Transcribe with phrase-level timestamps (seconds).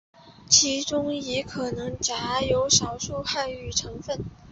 [0.49, 4.25] 其中亦可能夹有少数汉语成分。